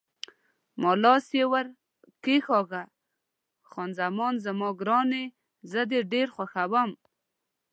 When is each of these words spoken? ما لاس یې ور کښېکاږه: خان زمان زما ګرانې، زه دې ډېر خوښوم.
ما 0.81 0.91
لاس 1.03 1.25
یې 1.37 1.45
ور 1.51 1.65
کښېکاږه: 2.23 2.83
خان 3.69 3.89
زمان 3.99 4.33
زما 4.45 4.69
ګرانې، 4.81 5.23
زه 5.71 5.81
دې 5.89 5.99
ډېر 6.13 6.27
خوښوم. 6.35 6.91